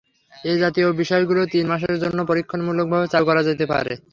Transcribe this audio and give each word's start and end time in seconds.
এ 0.33 0.63
জাতীয় 0.63 0.87
বিষয়গুলো 1.01 1.41
তিন 1.53 1.65
মাসের 1.71 1.95
জন্যে 2.03 2.23
পরীক্ষামূলকভাবে 2.29 3.05
চালু 3.07 3.25
করা 3.29 3.41
যেতে 3.47 3.65
পারে। 3.71 3.93